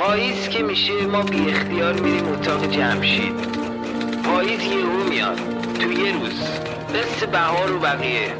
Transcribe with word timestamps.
پاییز 0.00 0.48
که 0.48 0.62
میشه 0.62 1.06
ما 1.06 1.22
بی 1.22 1.50
اختیار 1.50 1.92
میریم 1.92 2.28
اتاق 2.28 2.70
جمشید. 2.70 3.34
پاییز 4.24 4.62
یهو 4.62 5.04
میاد. 5.08 5.38
تو 5.80 5.92
یه 5.92 6.12
روز. 6.12 6.40
مثل 6.90 7.26
بهار 7.26 7.72
و 7.72 7.78
بقیه. 7.78 8.34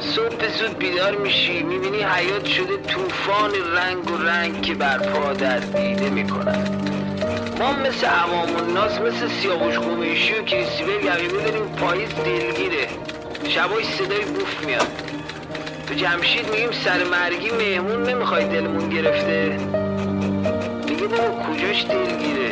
صبح 0.00 0.48
زود 0.58 0.78
بیدار 0.78 1.16
میشی 1.16 1.62
می‌بینی 1.62 2.02
حیات 2.02 2.44
شده 2.46 2.76
طوفان 2.76 3.50
رنگ 3.76 4.10
و 4.10 4.16
رنگ 4.16 4.62
که 4.62 4.74
برپا 4.74 5.32
در 5.32 5.58
دیده 5.58 6.10
می‌کنن 6.10 6.68
ما 7.58 7.72
مثل 7.72 8.06
عوام 8.06 8.56
الناس 8.56 9.00
مثل 9.00 9.28
سیاوش 9.28 9.78
قمیشی 9.78 10.34
و 10.34 10.42
کریستیبل 10.42 11.04
یقیبه 11.04 11.42
داریم 11.42 11.64
پاییز 11.64 12.08
دلگیره. 12.14 12.88
شبای 13.48 13.84
صدای 13.84 14.24
بوف 14.24 14.66
میاد. 14.66 14.86
تو 15.88 15.94
جمشید 15.94 16.50
میگیم 16.50 16.70
سر 16.70 17.04
مرگی 17.04 17.50
مهمون 17.50 18.02
نمی‌خوای 18.02 18.44
دلمون 18.44 18.88
گرفته. 18.88 19.58
بابا 21.08 21.42
کجاش 21.44 21.84
دلگیره 21.84 22.50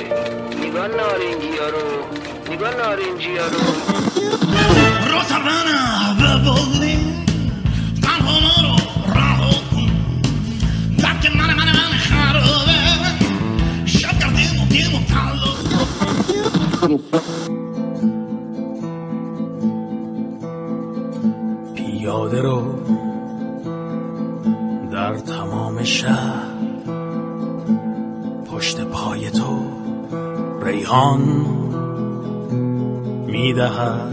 نگاه 0.62 0.88
نارنجی 0.88 1.58
ها 1.58 1.68
رو. 1.68 2.52
نگاه 2.52 2.74
نارنجی 2.76 3.36
ها 3.36 3.46
رو. 3.46 3.62
پیاده 21.74 22.42
رو 22.42 22.74
در 24.92 25.14
تمام 25.18 25.84
شهر 25.84 26.51
ریحان 30.92 31.20
می‌دهد. 33.26 34.12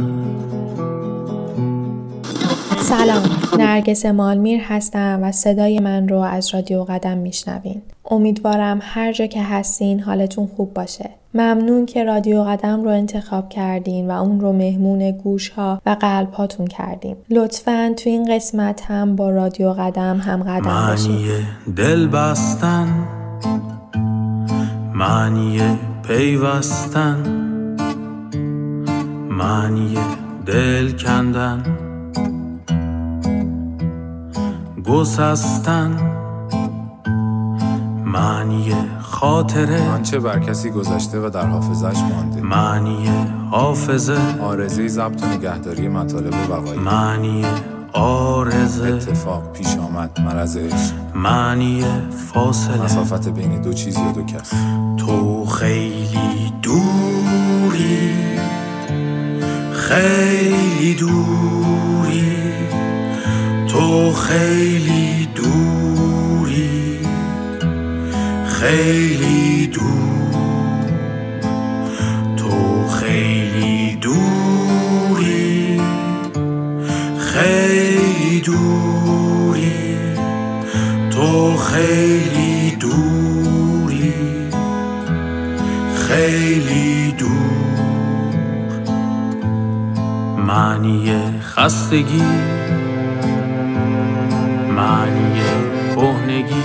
سلام 2.77 3.23
نرگس 3.57 4.05
مالمیر 4.05 4.61
هستم 4.67 5.19
و 5.23 5.31
صدای 5.31 5.79
من 5.79 6.07
رو 6.07 6.17
از 6.17 6.53
رادیو 6.53 6.83
قدم 6.83 7.17
میشنوین. 7.17 7.81
امیدوارم 8.11 8.79
هر 8.81 9.13
جا 9.13 9.25
که 9.25 9.43
هستین 9.43 9.99
حالتون 9.99 10.47
خوب 10.47 10.73
باشه. 10.73 11.09
ممنون 11.33 11.85
که 11.85 12.03
رادیو 12.03 12.43
قدم 12.43 12.83
رو 12.83 12.89
انتخاب 12.89 13.49
کردین 13.49 14.11
و 14.11 14.13
اون 14.13 14.39
رو 14.39 14.53
مهمون 14.53 15.11
گوش 15.11 15.49
ها 15.49 15.81
و 15.85 15.95
قلب 15.99 16.31
هاتون 16.31 16.67
کردین 16.67 17.15
لطفا 17.29 17.93
تو 17.97 18.09
این 18.09 18.35
قسمت 18.35 18.81
هم 18.87 19.15
با 19.15 19.29
رادیو 19.29 19.73
قدم 19.73 20.17
هم 20.17 20.43
قدم 20.43 20.89
باشین. 20.89 21.11
معنی 21.11 21.27
دل 21.75 22.07
بستن 22.07 22.87
معنی 24.93 25.59
پیوستن. 26.09 27.23
معنی 29.29 29.97
دل 30.45 30.91
کندن. 30.91 31.63
گسستن. 34.85 35.97
معنی 38.05 38.73
خاطره. 38.99 39.89
آنچه 39.89 40.19
بر 40.19 40.39
کسی 40.39 40.69
گذشته 40.69 41.19
و 41.19 41.29
در 41.29 41.45
حافظش 41.45 41.97
مانده. 41.97 42.41
معنی 42.41 43.09
حافظه. 43.51 44.17
آرزه 44.41 44.87
ضبط 44.87 45.23
و 45.23 45.25
نگهداری 45.25 45.87
مطالب 45.87 46.33
و 46.33 46.53
بقایی 46.53 46.79
معنی 46.79 47.45
آرزه. 47.93 48.87
اتفاق 48.87 49.51
پیش 49.51 49.77
آمد 49.77 50.19
مرض 50.21 50.57
عشق 50.57 50.93
معنی 51.15 51.85
فاصله. 52.33 52.83
مسافت 52.83 53.27
بین 53.27 53.61
دو 53.61 53.73
چیز 53.73 53.97
یا 53.97 54.11
دو 54.11 54.23
کس. 54.23 54.51
تو 54.97 55.45
خیلی 55.45 56.53
دوری. 56.61 58.09
خیلی 59.73 60.93
دوری. 60.93 62.37
تو 63.67 64.11
خیلی 64.11 65.27
دوری. 65.35 66.99
خیلی 68.45 69.67
دور 69.67 70.48
خیلی 81.73 82.75
دوری 82.75 84.13
خیلی 85.95 87.11
دور. 87.11 87.29
معنی 90.37 91.11
خستگی 91.39 92.23
معنی 94.75 95.41
کهنگی 95.95 96.63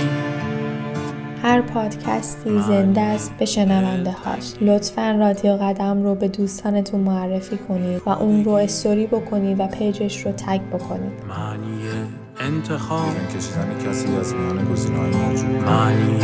هر 1.43 1.61
پادکستی 1.61 2.59
زنده 2.59 3.01
است 3.01 3.31
به 3.37 3.45
شنونده 3.45 4.11
هاش 4.11 4.53
لطفا 4.61 5.15
رادیو 5.19 5.57
قدم 5.57 6.03
رو 6.03 6.15
به 6.15 6.27
دوستانتون 6.27 6.99
معرفی 6.99 7.57
کنید 7.57 8.01
و 8.05 8.09
اون 8.09 8.43
رو 8.45 8.51
استوری 8.51 9.07
بکنید 9.07 9.59
و 9.59 9.67
پیجش 9.67 10.25
رو 10.25 10.31
تگ 10.31 10.61
بکنید. 10.61 11.13
معنی 11.29 12.04
انتخاب. 12.39 13.13
بیرون 13.13 13.27
کشیدن 13.27 13.79
کسی 13.85 14.15
از 14.15 14.33
میان 14.33 14.65
گزینه‌های 14.73 15.11
موجود. 15.11 15.49
معنی 15.49 16.19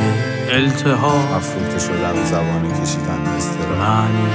التهاب. 0.49 1.33
افروخته 1.33 1.79
شدن 1.79 2.21
و 2.21 2.25
زبانه 2.25 2.81
کشیدن 2.81 3.19
استرا 3.19 3.75
معنی 3.75 4.27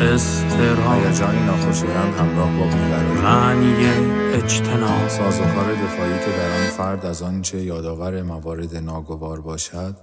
استراب. 0.00 1.06
هیجانی 1.06 1.46
ناخوشایند 1.46 2.14
همراه 2.14 2.58
با 2.58 2.64
بیقراری. 2.64 3.20
معنی 3.20 3.86
اجتناب. 4.34 5.08
سازوکار 5.08 5.74
دفاعی 5.74 6.18
که 6.18 6.30
در 6.38 6.50
آن 6.60 6.66
فرد 6.76 7.06
از 7.06 7.22
آنچه 7.22 7.62
یادآور 7.62 8.22
موارد 8.22 8.76
ناگوار 8.76 9.40
باشد 9.40 9.96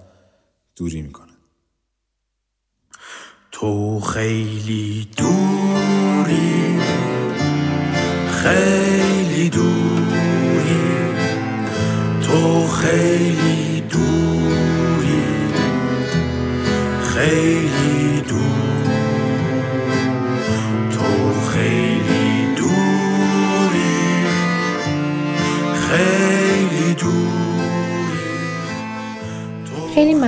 دوری 0.76 1.02
می‌کند. 1.02 1.30
تو 3.52 4.00
خیلی 4.00 5.08
دوری 5.18 6.80
خیلی 8.30 9.50
دوری. 9.50 10.05
تو 12.36 12.68
خیلی 12.68 13.82
دوری 13.90 15.24
خیلی 17.04 17.85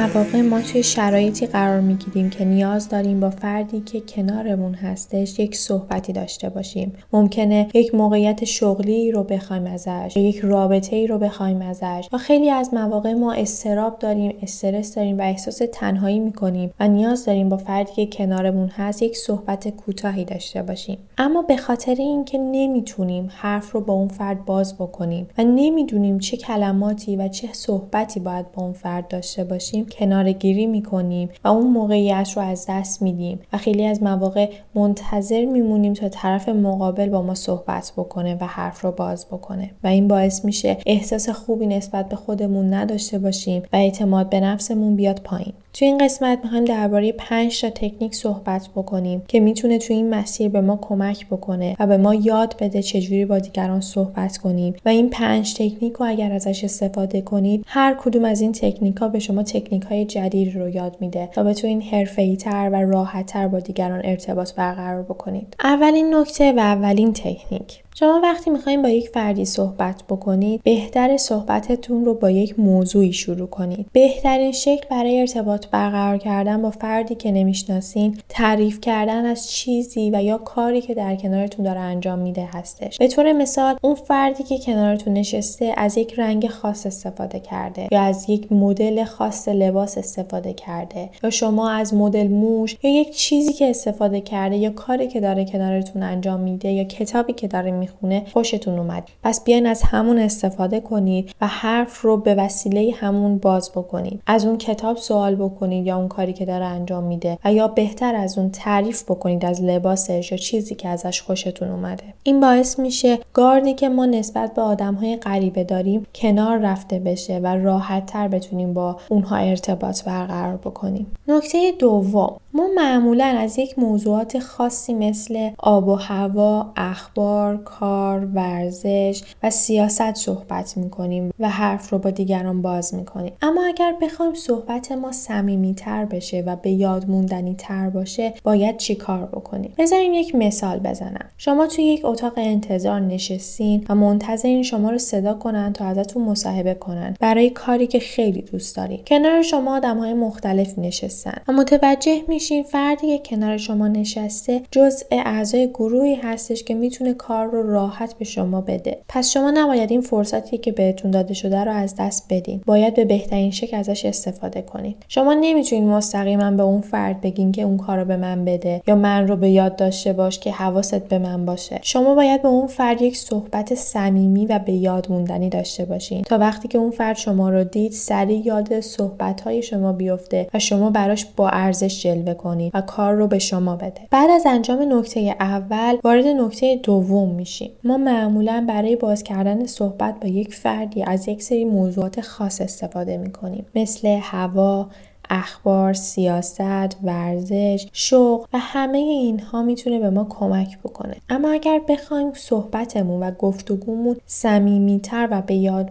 مواقع 0.07 0.41
ما 0.41 0.61
توی 0.61 0.83
شرایطی 0.83 1.45
قرار 1.45 1.81
می‌گیریم 1.81 2.29
که 2.29 2.45
نیاز 2.45 2.89
داریم 2.89 3.19
با 3.19 3.29
فردی 3.29 3.79
که 3.79 4.01
کنارمون 4.01 4.73
هستش 4.73 5.39
یک 5.39 5.55
صحبتی 5.55 6.13
داشته 6.13 6.49
باشیم. 6.49 6.93
ممکنه 7.13 7.67
یک 7.73 7.95
موقعیت 7.95 8.43
شغلی 8.43 9.11
رو 9.11 9.23
بخوایم 9.23 9.65
ازش 9.65 10.13
یک 10.17 10.39
رابطه 10.39 10.95
ای 10.95 11.07
رو 11.07 11.17
بخوایم 11.17 11.61
ازش. 11.61 12.09
و 12.13 12.17
خیلی 12.17 12.49
از 12.49 12.73
مواقع 12.73 13.13
ما 13.13 13.33
استراب 13.33 13.99
داریم 13.99 14.37
استرس 14.41 14.95
داریم 14.95 15.17
و 15.17 15.21
احساس 15.21 15.61
تنهایی 15.73 16.19
می‌کنیم 16.19 16.71
و 16.79 16.87
نیاز 16.87 17.25
داریم 17.25 17.49
با 17.49 17.57
فردی 17.57 17.91
که 17.91 18.05
کنارمون 18.05 18.67
هست 18.67 19.01
یک 19.01 19.17
صحبت 19.17 19.67
کوتاهی 19.67 20.25
داشته 20.25 20.61
باشیم. 20.61 20.97
اما 21.17 21.41
به 21.41 21.57
خاطر 21.57 21.95
اینکه 21.95 22.37
نمی‌تونیم 22.37 23.29
حرف 23.35 23.71
رو 23.71 23.81
با 23.81 23.93
اون 23.93 24.07
فرد 24.07 24.45
باز 24.45 24.75
بکنیم 24.75 25.27
و 25.37 25.43
نمی‌دونیم 25.43 26.19
چه 26.19 26.37
کلماتی 26.37 27.15
و 27.15 27.27
چه 27.27 27.49
صحبتی 27.51 28.19
باید 28.19 28.51
با 28.51 28.63
اون 28.63 28.73
فرد 28.73 29.07
داشته 29.07 29.43
باشیم 29.43 29.85
کنار 29.99 30.31
گیری 30.31 30.67
می‌کنیم 30.67 31.29
و 31.43 31.47
اون 31.47 31.67
موقعیت 31.67 32.33
رو 32.35 32.41
از 32.41 32.65
دست 32.69 33.01
میدیم 33.01 33.39
و 33.53 33.57
خیلی 33.57 33.85
از 33.85 34.03
مواقع 34.03 34.49
منتظر 34.75 35.45
میمونیم 35.45 35.93
تا 35.93 36.09
طرف 36.09 36.49
مقابل 36.49 37.09
با 37.09 37.21
ما 37.21 37.35
صحبت 37.35 37.93
بکنه 37.97 38.37
و 38.41 38.45
حرف 38.45 38.81
رو 38.81 38.91
باز 38.91 39.25
بکنه. 39.25 39.71
و 39.83 39.87
این 39.87 40.07
باعث 40.07 40.45
میشه 40.45 40.77
احساس 40.85 41.29
خوبی 41.29 41.67
نسبت 41.67 42.09
به 42.09 42.15
خودمون 42.15 42.73
نداشته 42.73 43.19
باشیم 43.19 43.63
و 43.73 43.75
اعتماد 43.75 44.29
به 44.29 44.39
نفسمون 44.39 44.95
بیاد 44.95 45.21
پایین. 45.23 45.53
تو 45.79 45.85
این 45.85 45.97
قسمت 45.97 46.39
می‌خوایم 46.43 46.65
درباره 46.65 47.11
5 47.11 47.61
تا 47.61 47.69
تکنیک 47.69 48.15
صحبت 48.15 48.67
بکنیم 48.75 49.23
که 49.27 49.39
می‌تونه 49.39 49.77
تو 49.77 49.93
این 49.93 50.09
مسیر 50.09 50.49
به 50.49 50.61
ما 50.61 50.79
کمک 50.81 51.27
بکنه 51.27 51.75
و 51.79 51.87
به 51.87 51.97
ما 51.97 52.15
یاد 52.15 52.55
بده 52.59 52.81
چجوری 52.81 53.25
با 53.25 53.39
دیگران 53.39 53.81
صحبت 53.81 54.37
کنیم. 54.37 54.75
و 54.85 54.89
این 54.89 55.09
پنج 55.09 55.53
تکنیک 55.53 55.93
رو 55.93 56.05
اگر 56.05 56.31
ازش 56.31 56.63
استفاده 56.63 57.21
کنید 57.21 57.63
هر 57.67 57.97
کدوم 57.99 58.25
از 58.25 58.41
این 58.41 58.51
تکنیک 58.51 58.97
ها 58.97 59.07
به 59.07 59.19
شما 59.19 59.43
تکنیک 59.43 59.83
های 59.83 60.05
جدید 60.05 60.55
رو 60.55 60.69
یاد 60.69 60.97
میده 60.99 61.29
تا 61.31 61.43
بتونین 61.43 61.81
حرفه‌ای 61.81 62.37
تر 62.37 62.69
و 62.73 62.75
راحت 62.75 63.25
تر 63.25 63.47
با 63.47 63.59
دیگران 63.59 64.01
ارتباط 64.03 64.53
برقرار 64.53 65.03
بکنید. 65.03 65.55
اولین 65.63 66.15
نکته 66.15 66.51
و 66.51 66.59
اولین 66.59 67.13
تکنیک. 67.13 67.83
شما 67.99 68.19
وقتی 68.23 68.49
می‌خواین 68.49 68.81
با 68.81 68.89
یک 68.89 69.09
فردی 69.09 69.45
صحبت 69.45 70.03
بکنید 70.09 70.61
بهتر 70.63 71.17
صحبتتون 71.17 72.05
رو 72.05 72.13
با 72.13 72.29
یک 72.29 72.59
موضوعی 72.59 73.13
شروع 73.13 73.47
کنید. 73.47 73.85
بهترین 73.91 74.51
شکل 74.51 74.87
برای 74.89 75.19
ارتباط 75.19 75.67
برقرار 75.67 76.17
کردن 76.17 76.61
با 76.61 76.71
فردی 76.71 77.15
که 77.15 77.31
نمی‌شناسین 77.31 78.17
تعریف 78.29 78.81
کردن 78.81 79.25
از 79.25 79.51
چیزی 79.51 80.11
و 80.13 80.23
یا 80.23 80.37
کاری 80.37 80.81
که 80.81 80.93
در 80.93 81.15
کنارتون 81.15 81.65
داره 81.65 81.79
انجام 81.79 82.19
میده 82.19 82.49
هستش. 82.53 82.97
به 82.97 83.07
طور 83.07 83.33
مثال 83.33 83.75
اون 83.81 83.95
فردی 83.95 84.43
که 84.43 84.57
کنارتون 84.57 85.13
نشسته 85.13 85.73
از 85.77 85.97
یک 85.97 86.19
رنگ 86.19 86.47
خاص 86.47 86.85
استفاده 86.85 87.39
کرده 87.39 87.87
یا 87.91 88.01
از 88.01 88.29
یک 88.29 88.51
مدل 88.51 89.03
خاص 89.03 89.47
لباس 89.47 89.97
استفاده 89.97 90.53
کرده 90.53 91.09
یا 91.23 91.29
شما 91.29 91.69
از 91.69 91.93
مدل 91.93 92.27
موش 92.27 92.77
یا 92.83 92.91
یک 92.91 93.15
چیزی 93.15 93.53
که 93.53 93.69
استفاده 93.69 94.21
کرده 94.21 94.57
یا 94.57 94.69
کاری 94.69 95.07
که 95.07 95.19
داره 95.19 95.45
کنارتون 95.45 96.03
انجام 96.03 96.39
میده 96.39 96.71
یا 96.71 96.83
کتابی 96.83 97.33
که 97.33 97.47
داره 97.47 97.86
می‌خونه 97.87 98.23
خوشتون 98.33 98.79
اومد. 98.79 99.07
پس 99.23 99.43
بیاین 99.43 99.67
از 99.67 99.81
همون 99.81 100.19
استفاده 100.19 100.79
کنید 100.79 101.31
و 101.41 101.47
حرف 101.47 102.01
رو 102.01 102.17
به 102.17 102.35
وسیله 102.35 102.93
همون 102.95 103.37
باز 103.37 103.71
بکنید. 103.71 104.21
از 104.27 104.45
اون 104.45 104.57
کتاب 104.57 104.97
سوال 104.97 105.35
بکنید 105.35 105.87
یا 105.87 105.97
اون 105.97 106.07
کاری 106.07 106.33
که 106.33 106.45
داره 106.45 106.65
انجام 106.65 107.03
میده 107.03 107.37
و 107.45 107.53
یا 107.53 107.67
بهتر 107.67 108.15
از 108.15 108.37
اون 108.37 108.49
تعریف 108.49 109.03
بکنید 109.03 109.45
از 109.45 109.61
لباسش 109.61 110.31
یا 110.31 110.37
چیزی 110.37 110.75
که 110.75 110.87
ازش 110.87 111.21
خوشتون 111.21 111.69
اومده. 111.69 112.03
این 112.23 112.39
باعث 112.39 112.79
میشه 112.79 113.19
گاردی 113.33 113.73
که 113.73 113.89
ما 113.89 114.05
نسبت 114.05 114.53
به 114.53 114.61
آدمهای 114.61 115.17
غریبه 115.17 115.63
داریم 115.63 116.05
کنار 116.15 116.57
رفته 116.57 116.99
بشه 116.99 117.39
و 117.39 117.47
راحت 117.47 118.05
تر 118.05 118.27
بتونیم 118.27 118.73
با 118.73 118.97
اونها 119.09 119.35
ارتباط 119.35 120.03
برقرار 120.03 120.57
بکنیم. 120.57 121.11
نکته 121.27 121.71
دوم 121.79 122.37
ما 122.53 122.67
معمولا 122.75 123.25
از 123.25 123.59
یک 123.59 123.79
موضوعات 123.79 124.39
خاصی 124.39 124.93
مثل 124.93 125.49
آب 125.57 125.87
و 125.87 125.95
هوا، 125.95 126.71
اخبار، 126.75 127.63
کار، 127.79 128.25
ورزش 128.25 129.23
و 129.43 129.49
سیاست 129.49 130.15
صحبت 130.15 130.77
می‌کنیم 130.77 131.33
و 131.39 131.49
حرف 131.49 131.89
رو 131.89 131.97
با 131.97 132.09
دیگران 132.09 132.61
باز 132.61 132.95
می‌کنیم. 132.95 133.33
اما 133.41 133.65
اگر 133.65 133.95
بخوایم 134.01 134.33
صحبت 134.33 134.91
ما 134.91 135.11
صمیمی 135.11 135.73
تر 135.73 136.05
بشه 136.05 136.43
و 136.45 136.55
به 136.55 136.69
یاد 136.69 137.09
موندنی 137.09 137.55
تر 137.57 137.89
باشه 137.89 138.33
باید 138.43 138.77
چی 138.77 138.95
کار 138.95 139.25
بکنیم؟ 139.25 139.73
بذاریم 139.77 140.13
یک 140.13 140.35
مثال 140.35 140.79
بزنم. 140.79 141.25
شما 141.37 141.67
توی 141.67 141.83
یک 141.83 142.05
اتاق 142.05 142.33
انتظار 142.37 142.99
نشستین 142.99 143.85
و 143.89 143.95
منتظرین 143.95 144.63
شما 144.63 144.91
رو 144.91 144.97
صدا 144.97 145.33
کنن 145.33 145.73
تا 145.73 145.85
ازتون 145.85 146.23
مصاحبه 146.23 146.73
کنن 146.73 147.15
برای 147.19 147.49
کاری 147.49 147.87
که 147.87 147.99
خیلی 147.99 148.41
دوست 148.41 148.75
دارین. 148.75 148.99
کنار 149.07 149.41
شما 149.41 149.77
آدم 149.77 149.97
های 149.97 150.13
مختلف 150.13 150.79
نشستن 150.79 151.41
و 151.47 151.51
متوجه 151.51 152.23
میشین 152.27 152.63
فردی 152.63 153.17
که 153.17 153.35
کنار 153.35 153.57
شما 153.57 153.87
نشسته 153.87 154.61
جزء 154.71 155.05
اعضای 155.11 155.67
گروهی 155.67 156.15
هستش 156.15 156.63
که 156.63 156.75
می‌تونه 156.75 157.13
کار 157.13 157.45
رو 157.45 157.66
راحت 157.67 158.13
به 158.13 158.25
شما 158.25 158.61
بده. 158.61 158.97
پس 159.09 159.29
شما 159.29 159.51
نباید 159.51 159.91
این 159.91 160.01
فرصتی 160.01 160.57
که 160.57 160.71
بهتون 160.71 161.11
داده 161.11 161.33
شده 161.33 161.63
رو 161.63 161.71
از 161.71 161.95
دست 161.99 162.25
بدین. 162.29 162.61
باید 162.65 162.95
به 162.95 163.05
بهترین 163.05 163.51
شکل 163.51 163.77
ازش 163.77 164.05
استفاده 164.05 164.61
کنید 164.61 164.97
شما 165.07 165.33
نمی‌تونید 165.33 165.83
مستقیما 165.83 166.51
به 166.51 166.63
اون 166.63 166.81
فرد 166.81 167.21
بگین 167.21 167.51
که 167.51 167.61
اون 167.61 167.77
کار 167.77 167.99
رو 167.99 168.05
به 168.05 168.17
من 168.17 168.45
بده 168.45 168.81
یا 168.87 168.95
من 168.95 169.27
رو 169.27 169.35
به 169.35 169.49
یاد 169.49 169.75
داشته 169.75 170.13
باش 170.13 170.39
که 170.39 170.51
حواست 170.51 171.07
به 171.07 171.19
من 171.19 171.45
باشه. 171.45 171.79
شما 171.81 172.15
باید 172.15 172.41
به 172.41 172.47
اون 172.47 172.67
فرد 172.67 173.01
یک 173.01 173.17
صحبت 173.17 173.75
صمیمی 173.75 174.45
و 174.45 174.59
به 174.59 174.71
یاد 174.71 175.07
موندنی 175.09 175.49
داشته 175.49 175.85
باشین. 175.85 176.21
تا 176.21 176.37
وقتی 176.37 176.67
که 176.67 176.77
اون 176.77 176.91
فرد 176.91 177.17
شما 177.17 177.49
رو 177.49 177.63
دید 177.63 177.91
سریع 177.91 178.47
یاد 178.47 178.79
صحبت 178.79 179.41
های 179.41 179.61
شما 179.61 179.93
بیفته 179.93 180.47
و 180.53 180.59
شما 180.59 180.89
براش 180.89 181.25
با 181.35 181.49
ارزش 181.49 182.03
جلوه 182.03 182.33
کنید 182.33 182.71
و 182.75 182.81
کار 182.81 183.13
رو 183.13 183.27
به 183.27 183.39
شما 183.39 183.75
بده. 183.75 184.01
بعد 184.11 184.29
از 184.29 184.43
انجام 184.45 184.97
نکته 184.97 185.35
اول 185.39 185.97
وارد 186.03 186.25
نکته 186.25 186.79
دوم 186.83 187.29
میشیم 187.61 187.77
ما 187.83 187.97
معمولا 187.97 188.65
برای 188.69 188.95
باز 188.95 189.23
کردن 189.23 189.65
صحبت 189.65 190.19
با 190.19 190.27
یک 190.27 190.55
فردی 190.55 191.03
از 191.03 191.27
یک 191.27 191.41
سری 191.41 191.65
موضوعات 191.65 192.21
خاص 192.21 192.61
استفاده 192.61 193.17
می‌کنیم. 193.17 193.65
مثل 193.75 194.07
هوا 194.21 194.89
اخبار، 195.29 195.93
سیاست، 195.93 196.97
ورزش، 197.03 197.87
شغل 197.93 198.45
و 198.53 198.57
همه 198.59 198.97
اینها 198.97 199.61
می‌تونه 199.61 199.99
به 199.99 200.09
ما 200.09 200.27
کمک 200.29 200.79
بکنه. 200.79 201.15
اما 201.29 201.49
اگر 201.49 201.81
بخوایم 201.89 202.33
صحبتمون 202.33 203.23
و 203.23 203.31
گفتگومون 203.31 204.15
صمیمیتر 204.25 205.27
و 205.31 205.41
به 205.41 205.55
یاد 205.55 205.89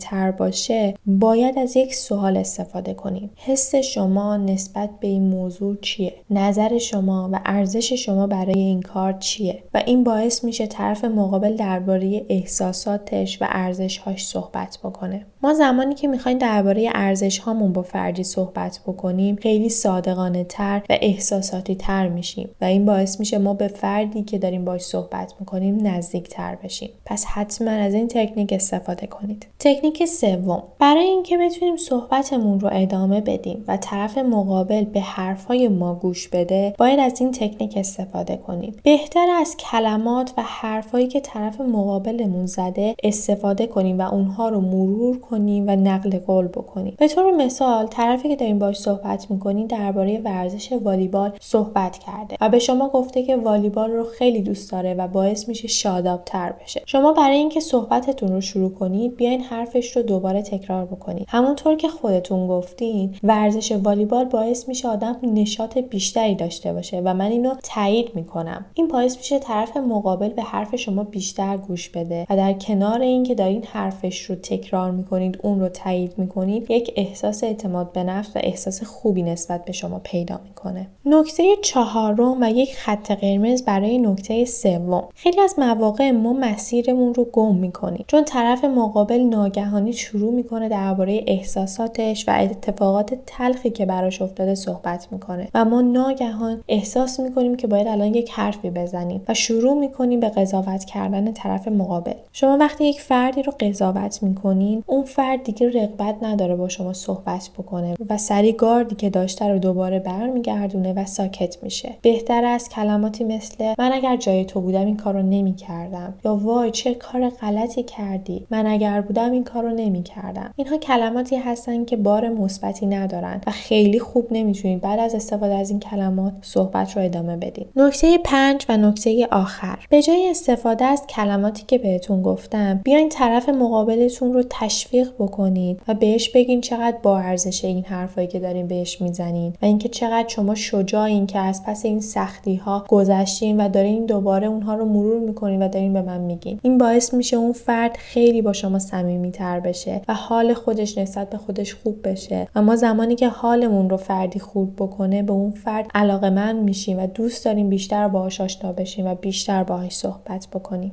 تر 0.00 0.30
باشه، 0.30 0.94
باید 1.06 1.58
از 1.58 1.76
یک 1.76 1.94
سوال 1.94 2.36
استفاده 2.36 2.94
کنیم. 2.94 3.30
حس 3.36 3.74
شما 3.74 4.36
نسبت 4.36 4.90
به 5.00 5.08
این 5.08 5.22
موضوع 5.22 5.76
چیه؟ 5.80 6.14
نظر 6.30 6.78
شما 6.78 7.30
و 7.32 7.40
ارزش 7.44 7.92
شما 7.92 8.26
برای 8.26 8.58
این 8.58 8.82
کار 8.82 9.12
چیه؟ 9.12 9.62
و 9.74 9.82
این 9.86 10.04
باعث 10.04 10.44
میشه 10.44 10.66
طرف 10.66 11.04
مقابل 11.04 11.56
درباره 11.56 12.26
احساساتش 12.28 13.42
و 13.42 13.46
ارزشهاش 13.48 14.26
صحبت 14.26 14.78
بکنه. 14.84 15.26
ما 15.42 15.54
زمانی 15.54 15.94
که 15.94 16.08
می‌خوایم 16.08 16.38
درباره 16.38 16.90
ارزش 16.94 17.38
هامون 17.38 17.72
با 17.72 17.82
فردی 17.82 18.24
صحبت 18.24 18.73
بکنیم 18.80 19.36
خیلی 19.36 19.68
صادقانه 19.68 20.44
تر 20.44 20.82
و 20.90 20.98
احساساتی 21.00 21.74
تر 21.74 22.08
میشیم 22.08 22.48
و 22.60 22.64
این 22.64 22.84
باعث 22.84 23.20
میشه 23.20 23.38
ما 23.38 23.54
به 23.54 23.68
فردی 23.68 24.22
که 24.22 24.38
داریم 24.38 24.64
باش 24.64 24.80
صحبت 24.80 25.34
می‌کنیم 25.40 25.86
نزدیک 25.86 26.28
تر 26.28 26.54
بشیم. 26.54 26.90
پس 27.06 27.24
حتما 27.24 27.70
از 27.70 27.94
این 27.94 28.08
تکنیک 28.08 28.52
استفاده 28.52 29.06
کنید. 29.06 29.46
تکنیک 29.58 30.04
سوم. 30.04 30.62
برای 30.78 31.04
اینکه 31.04 31.38
بتونیم 31.38 31.76
صحبتمون 31.76 32.60
رو 32.60 32.68
ادامه 32.72 33.20
بدیم 33.20 33.64
و 33.68 33.76
طرف 33.76 34.18
مقابل 34.18 34.84
به 34.84 35.00
حرفهای 35.00 35.68
ما 35.68 35.94
گوش 35.94 36.28
بده 36.28 36.74
باید 36.78 37.00
از 37.00 37.20
این 37.20 37.32
تکنیک 37.32 37.76
استفاده 37.76 38.36
کنیم. 38.36 38.76
بهتر 38.82 39.26
از 39.40 39.56
کلمات 39.56 40.32
و 40.38 40.42
حرفهایی 40.42 41.06
که 41.06 41.20
طرف 41.20 41.60
مقابلمون 41.60 42.46
زده 42.46 42.94
استفاده 43.02 43.66
کنیم 43.66 43.98
و 43.98 44.02
اونها 44.02 44.48
رو 44.48 44.60
مرور 44.60 45.18
کنیم 45.18 45.64
و 45.68 45.76
نقل 45.76 46.18
قول 46.18 46.48
بکنیم. 46.48 46.94
به 46.98 47.08
طور 47.08 47.32
مثال 47.36 47.86
طرفی 47.86 48.28
که 48.28 48.36
داریم 48.36 48.58
باش 48.64 48.78
صحبت 48.78 49.30
می‌کنین 49.30 49.66
درباره 49.66 50.20
ورزش 50.24 50.72
والیبال 50.72 51.32
صحبت 51.40 51.98
کرده 51.98 52.36
و 52.40 52.48
به 52.48 52.58
شما 52.58 52.88
گفته 52.88 53.22
که 53.22 53.36
والیبال 53.36 53.90
رو 53.90 54.04
خیلی 54.04 54.42
دوست 54.42 54.72
داره 54.72 54.94
و 54.94 55.08
باعث 55.08 55.48
میشه 55.48 55.68
شادابتر 55.68 56.52
بشه. 56.52 56.82
شما 56.86 57.12
برای 57.12 57.36
اینکه 57.36 57.60
صحبتتون 57.60 58.28
رو 58.28 58.40
شروع 58.40 58.70
کنید 58.70 59.16
بیاین 59.16 59.40
حرفش 59.40 59.96
رو 59.96 60.02
دوباره 60.02 60.42
تکرار 60.42 60.84
بکنید. 60.84 61.26
همونطور 61.28 61.76
که 61.76 61.88
خودتون 61.88 62.48
گفتین 62.48 63.14
ورزش 63.22 63.72
والیبال 63.72 64.24
باعث 64.24 64.68
میشه 64.68 64.88
آدم 64.88 65.16
نشاط 65.22 65.78
بیشتری 65.78 66.34
داشته 66.34 66.72
باشه 66.72 67.00
و 67.04 67.14
من 67.14 67.30
اینو 67.30 67.54
تایید 67.62 68.10
می‌کنم. 68.14 68.64
این 68.74 68.88
باعث 68.88 69.16
میشه 69.16 69.38
طرف 69.38 69.76
مقابل 69.76 70.28
به 70.28 70.42
حرف 70.42 70.76
شما 70.76 71.04
بیشتر 71.04 71.56
گوش 71.56 71.88
بده 71.88 72.26
و 72.30 72.36
در 72.36 72.52
کنار 72.52 73.00
اینکه 73.00 73.34
دارین 73.34 73.64
حرفش 73.64 74.22
رو 74.22 74.34
تکرار 74.34 74.90
می‌کنید 74.90 75.38
اون 75.42 75.60
رو 75.60 75.68
تایید 75.68 76.12
می‌کنید 76.16 76.70
یک 76.70 76.92
احساس 76.96 77.44
اعتماد 77.44 77.92
به 77.92 78.04
نفس 78.04 78.36
و 78.36 78.38
احساس 78.54 78.82
خوبی 78.84 79.22
نسبت 79.22 79.64
به 79.64 79.72
شما 79.72 80.00
پیدا 80.04 80.40
می‌کنه. 80.48 80.86
نکته 81.06 81.42
چهارم 81.62 82.36
و 82.40 82.50
یک 82.50 82.76
خط 82.76 83.10
قرمز 83.10 83.62
برای 83.62 83.98
نکته 83.98 84.44
سوم. 84.44 85.04
خیلی 85.14 85.40
از 85.40 85.54
مواقع 85.58 86.10
ما 86.10 86.32
مسیرمون 86.32 87.14
رو 87.14 87.24
گم 87.24 87.54
می‌کنیم 87.54 88.04
چون 88.06 88.24
طرف 88.24 88.64
مقابل 88.64 89.20
ناگهانی 89.20 89.92
شروع 89.92 90.32
می‌کنه 90.32 90.68
درباره 90.68 91.24
احساساتش 91.26 92.28
و 92.28 92.36
اتفاقات 92.40 93.14
تلخی 93.26 93.70
که 93.70 93.86
براش 93.86 94.22
افتاده 94.22 94.54
صحبت 94.54 95.08
می‌کنه 95.10 95.48
و 95.54 95.64
ما 95.64 95.80
ناگهان 95.80 96.60
احساس 96.68 97.20
می‌کنیم 97.20 97.56
که 97.56 97.66
باید 97.66 97.86
الان 97.86 98.14
یک 98.14 98.30
حرفی 98.30 98.70
بزنیم 98.70 99.22
و 99.28 99.34
شروع 99.34 99.74
می‌کنیم 99.74 100.20
به 100.20 100.28
قضاوت 100.28 100.84
کردن 100.84 101.32
طرف 101.32 101.68
مقابل. 101.68 102.14
شما 102.32 102.56
وقتی 102.56 102.84
یک 102.84 103.00
فردی 103.00 103.42
رو 103.42 103.52
قضاوت 103.60 104.22
می‌کنین 104.22 104.84
اون 104.86 105.04
فرد 105.04 105.42
دیگه 105.42 105.68
رغبت 105.68 106.16
نداره 106.22 106.56
با 106.56 106.68
شما 106.68 106.92
صحبت 106.92 107.50
بکنه 107.58 107.94
و 108.08 108.16
سری 108.44 108.52
گاردی 108.52 108.94
که 108.94 109.10
داشته 109.10 109.48
رو 109.48 109.58
دوباره 109.58 109.98
برمیگردونه 109.98 110.92
و 110.92 111.04
ساکت 111.04 111.62
میشه. 111.62 111.96
بهتر 112.02 112.44
از 112.44 112.68
کلماتی 112.68 113.24
مثل 113.24 113.74
من 113.78 113.92
اگر 113.92 114.16
جای 114.16 114.44
تو 114.44 114.60
بودم 114.60 114.86
این 114.86 114.96
کارو 114.96 115.22
نمی‌کردم 115.22 116.14
یا 116.24 116.36
وای 116.36 116.70
چه 116.70 116.94
کار 116.94 117.28
غلطی 117.28 117.82
کردی 117.82 118.46
من 118.50 118.66
اگر 118.66 119.00
بودم 119.00 119.32
این 119.32 119.44
کارو 119.44 119.70
نمی‌کردم 119.70 120.54
اینها 120.56 120.76
کلماتی 120.76 121.36
هستن 121.36 121.84
که 121.84 121.96
بار 121.96 122.28
مثبتی 122.28 122.86
ندارن 122.86 123.40
و 123.46 123.50
خیلی 123.50 123.98
خوب 123.98 124.26
نمی‌تونید 124.30 124.80
بعد 124.80 124.98
از 124.98 125.14
استفاده 125.14 125.54
از 125.54 125.70
این 125.70 125.80
کلمات 125.80 126.32
صحبت 126.42 126.96
رو 126.96 127.02
ادامه 127.02 127.36
بدید 127.36 127.66
نکته 127.76 128.18
پنج 128.24 128.64
و 128.68 128.76
نکته 128.76 129.28
آخر. 129.30 129.78
به 129.90 130.02
جای 130.02 130.30
استفاده 130.30 130.84
از 130.84 131.06
کلماتی 131.06 131.64
که 131.66 131.78
بهتون 131.78 132.22
گفتم 132.22 132.80
بیاین 132.84 133.08
طرف 133.08 133.48
مقابلتون 133.48 134.32
رو 134.32 134.42
تشویق 134.50 135.12
بکنید 135.18 135.80
و 135.88 135.94
بهش 135.94 136.28
بگین 136.28 136.60
چقدر 136.60 136.96
با 137.02 137.18
ارزش 137.18 137.64
این 137.64 137.84
حرفایی 137.84 138.26
که 138.34 138.40
دارین 138.40 138.68
بهش 138.68 139.00
می‌زنین 139.00 139.52
و 139.62 139.64
اینکه 139.64 139.88
چقدر 139.88 140.28
شما 140.28 140.54
شجاعین 140.54 141.26
که 141.26 141.38
از 141.38 141.62
پس 141.66 141.84
این 141.84 142.00
سختی 142.00 142.56
ها 142.56 142.84
گذشتین 142.88 143.60
و 143.60 143.68
دارین 143.68 144.06
دوباره 144.06 144.46
اونها 144.46 144.74
رو 144.74 144.84
مرور 144.84 145.20
می‌کنین 145.20 145.62
و 145.62 145.68
دارین 145.68 145.92
به 145.92 146.02
من 146.02 146.20
میگین. 146.20 146.60
این 146.62 146.78
باعث 146.78 147.14
میشه 147.14 147.36
اون 147.36 147.52
فرد 147.52 147.96
خیلی 147.96 148.42
با 148.42 148.52
شما 148.52 148.78
صمیمی 148.78 149.30
تر 149.30 149.60
بشه 149.60 150.02
و 150.08 150.14
حال 150.14 150.54
خودش 150.54 150.98
نسبت 150.98 151.30
به 151.30 151.38
خودش 151.38 151.74
خوب 151.74 152.08
بشه. 152.08 152.48
و 152.54 152.62
ما 152.62 152.76
زمانی 152.76 153.14
که 153.14 153.28
حالمون 153.28 153.90
رو 153.90 153.96
فردی 153.96 154.40
خوب 154.40 154.76
بکنه 154.76 155.22
به 155.22 155.32
اون 155.32 155.50
فرد 155.50 155.86
علاقه 155.94 156.30
من 156.30 156.56
میشیم 156.56 156.98
و 156.98 157.06
دوست 157.06 157.44
داریم 157.44 157.68
بیشتر 157.68 158.08
باهاش 158.08 158.40
آشنا 158.40 158.72
بشیم 158.72 159.06
و 159.06 159.14
بیشتر 159.14 159.64
باهاش 159.64 159.96
صحبت 159.96 160.48
بکنیم 160.52 160.92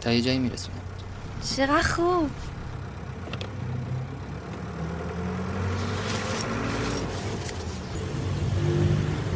تا 0.00 0.12
یه 0.12 0.20
جایی 0.20 0.38
میرسونم. 0.38 0.76
چقدر 1.56 1.82
خوب! 1.82 2.49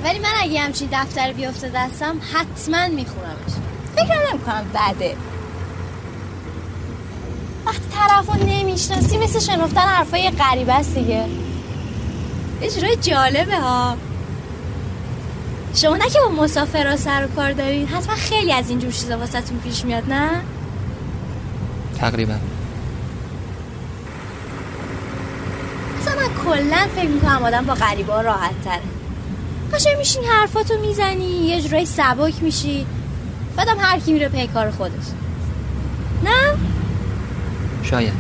ولی 0.05 0.19
من 0.19 0.33
اگه 0.41 0.61
همچین 0.61 0.89
دفتر 0.93 1.33
بیفته 1.33 1.69
دستم 1.75 2.17
حتما 2.33 2.89
میخونمش. 2.89 3.53
فکر 3.97 4.33
نمی‌کنم 4.33 4.65
بده. 4.75 5.17
وقتی 7.67 7.83
طرف 7.95 8.27
رو 8.27 8.47
نمی‌شناسی 8.47 9.19
مثل 9.19 9.39
شنفتن 9.39 9.81
حرفای 9.81 10.31
غریبه 10.31 10.75
است 10.75 10.95
دیگه. 10.95 11.25
اجرای 12.63 12.97
جالبه 12.97 13.57
ها. 13.61 13.97
شما 15.75 15.97
نه 15.97 16.09
که 16.09 16.19
با 16.21 16.43
مسافرها 16.43 16.97
سر 16.97 17.25
و 17.25 17.35
کار 17.37 17.53
دارین 17.53 17.87
حتما 17.87 18.15
خیلی 18.15 18.53
از 18.53 18.69
اینجور 18.69 18.93
چیزا 18.93 19.19
واسهتون 19.19 19.59
پیش 19.59 19.85
میاد 19.85 20.13
نه؟ 20.13 20.31
تقریبا. 21.99 22.35
مثلا 26.01 26.15
من 26.15 26.45
کلا 26.45 26.87
فکر 26.97 27.09
می‌کنم 27.09 27.43
آدم 27.45 27.65
با 27.65 27.75
غریبه 27.75 28.13
ها 28.13 28.21
راحت 28.21 28.65
تره 28.65 28.81
قشنگ 29.73 29.97
میشین 29.99 30.25
حرفاتو 30.25 30.75
می‌زنی 30.81 31.25
یه 31.25 31.63
جورایی 31.63 31.87
سبک 31.87 32.43
میشی. 32.43 32.87
بعدم 33.57 33.77
هر 33.79 33.99
کی 33.99 34.13
میره 34.13 34.29
پی 34.29 34.47
کار 34.47 34.71
خودش. 34.71 35.05
نه؟ 36.25 36.57
شاید. 37.83 38.13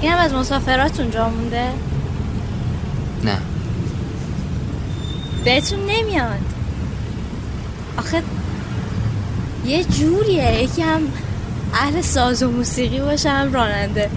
اینم 0.00 0.18
از 0.18 0.34
مسافرات 0.34 1.00
اونجا 1.00 1.28
مونده؟ 1.28 1.68
نه. 3.24 3.38
بهتون 5.44 5.78
نمیاد. 5.86 6.40
آخه 7.96 8.22
یه 9.64 9.84
جوریه 9.84 10.62
یکی 10.62 10.82
هم 10.82 11.00
اهل 11.74 12.00
ساز 12.00 12.42
و 12.42 12.50
موسیقی 12.50 13.00
باشه 13.00 13.30
هم 13.30 13.52
راننده. 13.52 14.10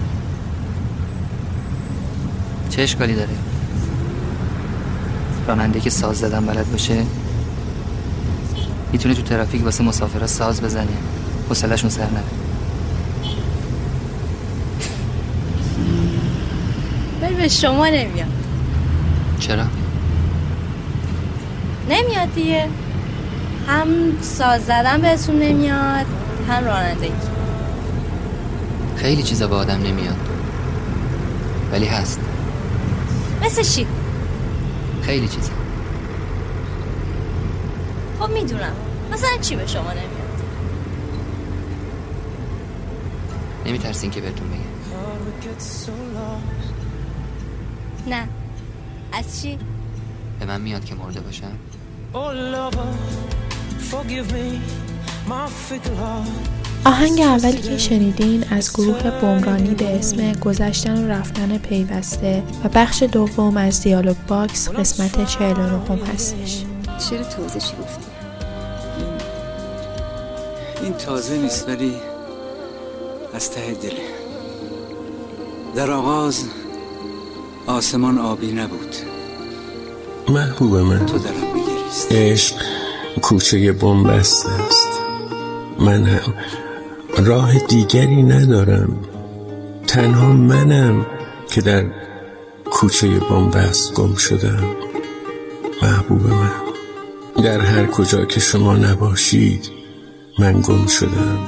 چه 2.70 2.82
اشکالی 2.82 3.14
داره؟ 3.14 3.28
راننده 5.48 5.80
که 5.80 5.90
ساز 5.90 6.16
زدن 6.16 6.46
بلد 6.46 6.70
باشه. 6.70 7.02
می‌تونه 8.92 9.14
تو 9.14 9.22
ترافیک 9.22 9.64
واسه 9.64 9.84
مسافرها 9.84 10.26
ساز 10.26 10.62
بزنه 10.62 10.86
حوصله‌شون 11.48 11.90
سر 11.90 12.02
نره. 12.02 12.22
ولی 17.22 17.34
به 17.34 17.48
شما 17.48 17.86
نمیاد. 17.86 18.26
چرا؟ 19.40 19.64
نمیاد 21.90 22.34
دیگه. 22.34 22.68
هم 23.68 23.88
ساز 24.22 24.64
زدن 24.64 25.00
بهتون 25.00 25.38
نمیاد 25.38 26.06
هم 26.48 26.64
رانندگی. 26.64 27.12
خیلی 28.96 29.22
چیزا 29.22 29.46
به 29.46 29.54
آدم 29.54 29.82
نمیاد. 29.82 30.16
ولی 31.72 31.86
هست. 31.86 32.20
مثل 33.44 33.62
چی؟ 33.62 33.86
خیلی 35.06 35.28
چیزا 35.28 35.52
خب 38.20 38.30
می‌دونم. 38.30 38.72
مثلا 39.12 39.36
چی 39.40 39.56
به 39.56 39.66
شما 39.66 39.90
نمیاد؟ 39.90 40.42
نمیترسین 43.66 44.10
که 44.10 44.20
بهتون 44.20 44.48
بگم. 44.48 44.58
نه. 48.06 48.28
از 49.12 49.42
چی؟ 49.42 49.58
به 50.40 50.46
من 50.46 50.60
میاد 50.60 50.84
که 50.84 50.94
مرده 50.94 51.20
باشم. 51.20 51.52
آهنگ 56.86 57.20
اولی 57.20 57.58
که 57.58 57.78
شنیدین 57.78 58.44
از 58.50 58.72
گروه 58.72 59.10
بمرانی 59.20 59.74
به 59.74 59.98
اسم 59.98 60.32
گذشتن 60.32 61.04
و 61.04 61.08
رفتن 61.08 61.58
پیوسته 61.58 62.42
و 62.64 62.68
بخش 62.74 63.02
دوم 63.02 63.56
از 63.56 63.82
دیالوگ 63.82 64.16
باکس 64.28 64.68
قسمت 64.68 65.26
49 65.26 66.04
هستش. 66.14 66.64
چرا 67.10 67.22
تازه 67.22 67.60
چی 67.60 67.72
گفتی؟ 67.82 68.06
این 70.82 70.92
تازه 70.92 71.36
نیست 71.36 71.68
ولی 71.68 71.94
از 73.34 73.50
ته 73.50 73.72
دله 73.72 74.02
در 75.76 75.90
آغاز 75.90 76.44
آسمان 77.66 78.18
آبی 78.18 78.52
نبود. 78.52 78.96
محبوب 80.28 80.76
من. 80.76 81.06
تو 81.06 81.18
درم 81.18 81.34
بگریست 81.34 82.12
عشق 82.12 82.56
کوچه 83.22 83.72
بنبسته 83.72 84.48
است. 84.48 84.88
من 85.78 86.04
هم. 86.04 86.34
راه 87.16 87.58
دیگری 87.58 88.22
ندارم. 88.22 88.98
تنها 89.86 90.32
منم 90.32 91.06
که 91.50 91.60
در 91.60 91.84
کوچه 92.64 93.08
بنبست 93.18 93.94
گم 93.94 94.14
شدم. 94.14 94.64
محبوب 95.82 96.26
من. 96.26 96.50
در 97.42 97.60
هر 97.60 97.86
کجا 97.86 98.24
که 98.24 98.40
شما 98.40 98.76
نباشید 98.76 99.70
من 100.38 100.60
گم 100.60 100.86
شدم. 100.86 101.38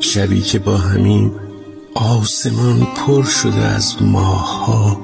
شبی 0.00 0.40
که 0.40 0.58
با 0.58 0.76
همین 0.76 1.32
آسمان 1.94 2.86
پر 2.96 3.24
شده 3.24 3.60
از 3.60 4.02
ماه 4.02 4.66
ها 4.66 5.00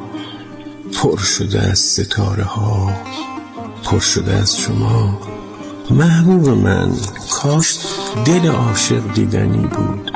پر 0.94 1.16
شده 1.16 1.61
از 1.61 1.78
ستاره 1.78 2.44
ها 2.44 2.92
پر 3.85 4.00
شده 4.00 4.32
از 4.32 4.56
شما 4.58 5.20
محبوب 5.90 6.49
من 6.49 6.92
کاش 7.30 7.78
دل 8.25 8.49
عاشق 8.49 9.12
دیدنی 9.14 9.66
بود. 9.66 10.12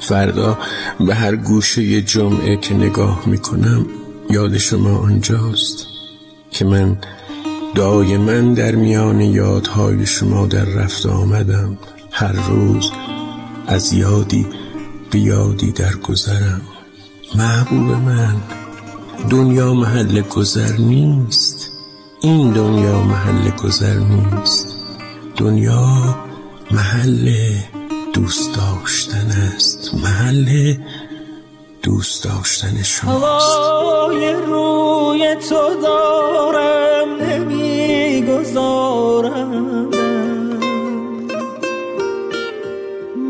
فردا 0.00 0.58
به 1.06 1.14
هر 1.14 1.36
گوشه 1.36 2.02
جمعه 2.02 2.56
که 2.56 2.74
نگاه 2.74 3.22
می‌کنم 3.26 3.86
یاد 4.30 4.58
شما 4.58 4.98
آنجاست 4.98 5.86
که 6.50 6.64
من 6.64 6.98
دایما 7.74 8.54
در 8.54 8.74
میان 8.74 9.20
یادهای 9.20 10.06
شما 10.06 10.46
در 10.46 10.64
رفت 10.64 11.06
آمدم. 11.06 11.78
هر 12.12 12.32
روز 12.32 12.90
از 13.66 13.92
یادی 13.92 14.46
به 15.10 15.18
یادی 15.18 15.72
در 15.72 15.94
گذرم. 15.94 16.60
محبوب 17.34 17.90
من 17.90 18.36
دنیا 19.30 19.74
محل 19.74 20.20
گذر 20.20 20.76
نیست. 20.76 21.70
این 22.22 22.50
دنیا 22.52 23.02
محل 23.02 23.50
گذر 23.50 23.98
نیست. 23.98 24.79
دنیا 25.40 26.16
محل 26.70 27.30
دوست 28.14 28.56
داشتن 28.56 29.30
است. 29.56 29.94
محل 29.94 30.74
دوست 31.82 32.24
داشتن 32.24 32.82
شماست. 32.82 33.56
هوای 33.56 34.32
روی 34.32 35.36
تو 35.48 35.80
دارم 35.82 37.08
نمی‌گذارم. 37.22 38.30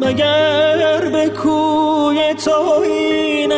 مگر 0.00 1.08
به 1.12 1.28
کوی 1.28 2.34
تو 2.44 2.60
این 2.82 3.52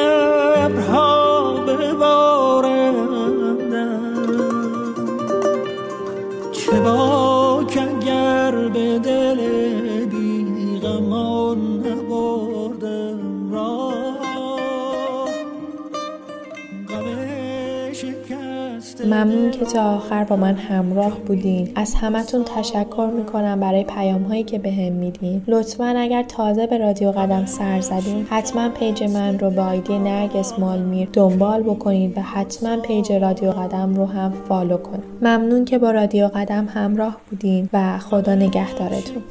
که 19.63 19.69
تا 19.69 19.97
آخر 19.97 20.25
با 20.25 20.37
من 20.37 20.55
همراه 20.55 21.19
بودین. 21.19 21.73
از 21.75 21.95
همتون 21.95 22.45
تشکر 22.45 23.11
می‌کنم 23.17 23.61
برای 23.61 23.85
پیام 23.85 24.23
هایی 24.23 24.45
که 24.45 24.59
به 24.59 24.73
هم 24.73 24.93
میدین. 24.93 25.43
لطفا 25.47 25.95
اگر 25.97 26.23
تازه 26.23 26.67
به 26.67 26.79
رادیو 26.79 27.13
قدم 27.13 27.47
سر 27.47 27.81
زدین 27.81 28.27
حتما 28.31 28.69
page 28.69 29.03
من 29.03 29.39
رو 29.39 29.51
به 29.51 29.61
ID 29.61 29.99
نرگس 29.99 30.59
مالمیر 30.59 31.09
دنبال 31.13 31.63
بکنید 31.63 32.19
و 32.19 32.21
حتما 32.21 32.77
page 32.77 33.13
رادیو 33.13 33.51
قدم 33.51 33.95
رو 33.95 34.07
هم 34.07 34.33
follow 34.49 34.77
کنید 34.77 35.05
ممنون 35.23 35.65
که 35.65 35.79
با 35.79 35.91
رادیو 35.91 36.29
قدم 36.29 36.69
همراه 36.75 37.17
بودین 37.31 37.69
و 37.73 37.99
خدا 37.99 38.35
نگهدارتون. 38.35 39.23